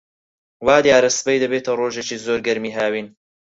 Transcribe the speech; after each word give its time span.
وا 0.65 0.77
دیارە 0.85 1.09
سبەی 1.17 1.41
دەبێتە 1.43 1.71
ڕۆژێکی 1.79 2.21
زۆر 2.25 2.39
گەرمی 2.47 2.75
هاوین. 2.77 3.07